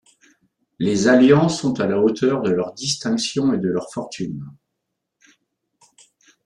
Les 0.79 1.07
alliances 1.07 1.59
sont 1.61 1.79
à 1.79 1.85
la 1.85 1.99
hauteur 1.99 2.41
de 2.41 2.49
leur 2.49 2.73
distinction 2.73 3.53
et 3.53 3.59
de 3.59 3.69
leur 3.69 3.91
fortune. 3.93 4.43